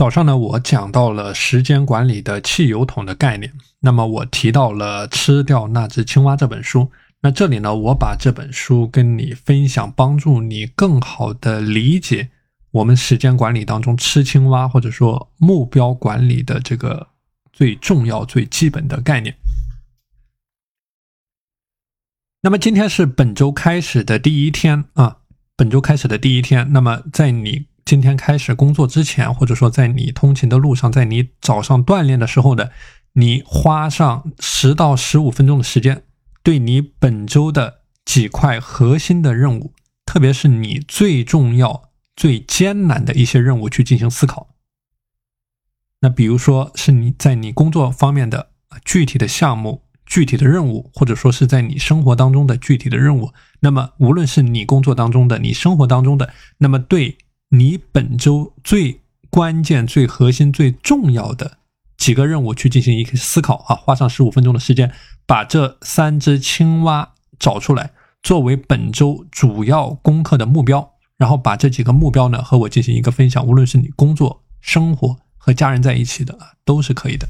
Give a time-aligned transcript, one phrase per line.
[0.00, 3.52] 早上呢，我讲到了时间管理的汽油桶的概念。
[3.80, 6.90] 那么我提到了《吃掉那只青蛙》这本书。
[7.20, 12.30] 那这里呢，我把这本书跟你分享，帮助你更好的理解
[12.70, 17.08] 我们时间管理当中吃青蛙或者说目标管理的这个
[17.52, 19.36] 最重要、最基本的概念。
[22.40, 25.18] 那么今天是本周开始的第一天啊，
[25.54, 26.72] 本周开始的第一天。
[26.72, 32.68] 那么在你今天开始工作之前，或者说在你通勤的路上，在你早上锻炼的时候呢，
[33.14, 36.04] 你花上十到十五分钟的时间，
[36.44, 39.74] 对你本周的几块核心的任务，
[40.06, 44.54] 特别是你最重要、最艰难的一些任务去进行思考。
[45.98, 48.50] 那比如说是你在你工作方面的
[48.84, 53.32] 具体的项目、具体的任务，或者说是在你生活当中的具体的任务。
[53.58, 57.18] 那么无论是你工作当中的、你生活当中的，那么对。
[57.50, 61.58] 你本周最关键、最核心、最重要的
[61.96, 64.92] 几个任务去进行一个思考啊，花上十五分钟的时间，
[65.26, 67.90] 把这三只青蛙找出来，
[68.22, 77.28] 作为本周主要功课的目标，然后把这几个目标呢和我进行一个分享，无论是你工作、生活和家人在一起的啊，都是可以的。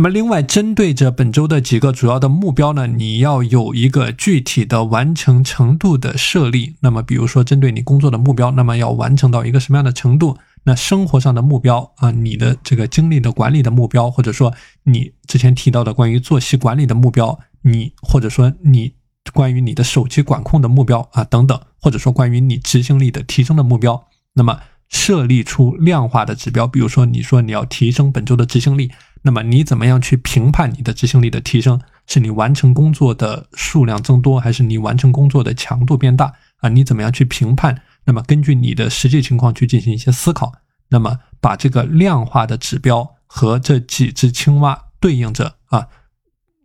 [0.00, 6.74] 那么，另外针对着本周的几个主要的目标呢，你要有一个具体的完成程度的设立。
[6.80, 10.38] 那么，比如说针对你工作的目标，那么要完成到一个什么样的程度？
[10.64, 18.94] 那生活上的目标啊，你的这个精力的管理的目标，或者说你之前提到的关于作息管理的目标，你或者说你
[19.34, 26.66] 关于你的手机管控的目标啊等等，或者说关于你执行力的提升的目标，那么设立出量化的指标。
[26.66, 28.90] 比如说，你说你要提升本周的执行力。
[29.22, 31.80] 那么你怎么样去评判你的执行力的提升？
[32.06, 36.32] 是你完成工作的数量增多，还是你完成工作的强度变大？
[36.58, 37.82] 啊，你怎么样去评判？
[38.04, 40.52] 那么根据你的实际情况去进行一些思考。
[40.88, 45.86] 那么把这个量化的指标和这几只青蛙对应着啊，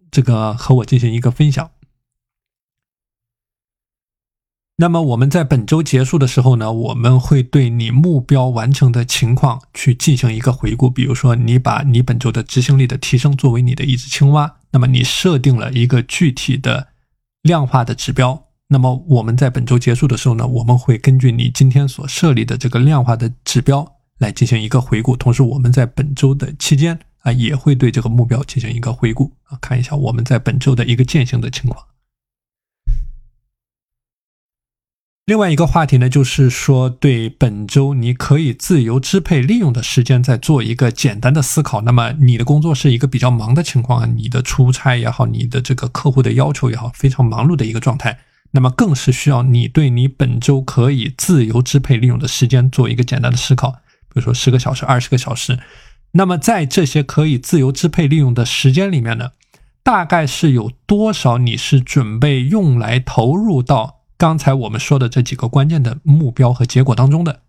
[0.10, 1.70] 这个和我进行一个分享。
[4.78, 10.90] 那么我们在本周结束的时候呢，我们会对你目标完成的情况去进行一个回顾。
[10.90, 16.90] 比如说，你把你本周的执行力的提升作为你的一只青蛙，那么你设定了一个具体的
[17.44, 18.48] 量化的指标。
[18.68, 25.16] 那么我们在本周结束的时候呢，我们会根据你今天所设立的这个量化的指标来进行一个回顾。
[25.16, 31.82] 同时，我们在本周的期间啊，也会对这个目标进行一个回顾啊，看一下我们在本周的一个践行的情况。
[35.26, 41.82] 另外一个话题呢，就是说对本周你可以自由支配利用的时间，再做一个简单的思考。
[41.82, 48.20] 那么你的工作是一个比较忙的情况，你的出差也好，你的这个客户的要求也好，非常忙碌的一个状态，
[48.52, 53.72] 那么更是需要你对你本周可以自由支配利用的时间做一个简单的思考。
[53.72, 55.58] 比如说十个小时、二十个小时，
[56.12, 59.32] 那么在这些可以自由支配利用的时间里面呢，
[59.82, 64.02] 大概是有多少你是准备用来投入到？
[64.18, 67.42] 刚才我们说的这几个关键的目标和结果当中的，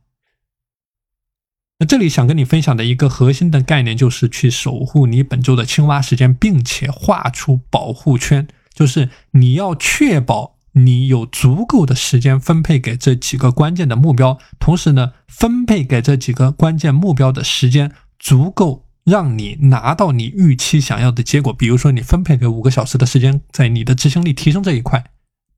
[1.78, 21.52] 那这里想跟你分享的一个核心的概念，就是去守护你本周的青蛙时间，并且画出保护圈，就是你要确保你有足够的时间分配给这几个关键的目标，同时呢，分配给这几个关键目标的时间足够让你拿到你预期想要的结果。
[21.52, 25.04] 比如说，你分配给五个小时的时间，在你的执行力提升这一块，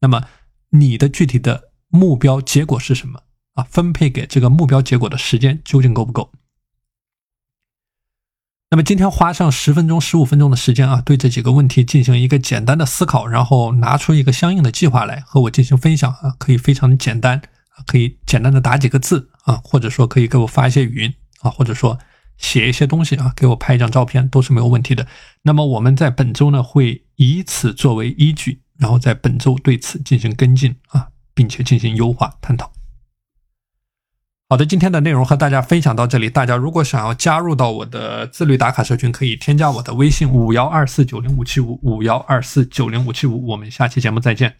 [0.01, 0.25] 那么。
[0.71, 3.23] 你的具体的目标结果是什么
[3.55, 3.65] 啊？
[3.65, 6.31] 分配给这个目标结果的时间究竟够不够？
[8.71, 17.41] 那么今天花上十分钟、十五分钟的时间啊，对这几个问题进行一个简单的思考，然后拿出一个相应的计划来和我进行分享啊，可以非常简单，
[17.87, 21.99] 可以简单的打几个字啊，或者说可以给我发一些语音啊，或者说
[22.37, 25.07] 写一些东西啊，给我拍一张照片都是没有问题的。
[25.41, 28.61] 那么我们在本周呢，会以此作为依据。
[28.79, 32.73] 然后在本周对此进行跟进啊，并且进行优化探讨。
[34.51, 36.31] 好的，今天的内容和大家分享到这里。
[36.31, 43.49] 大家如果想要加入到我的自律打卡社群，可以添加我的微信五幺二四九零五七五五幺二四九零五七五。
[43.49, 44.57] 我们下期节目再见。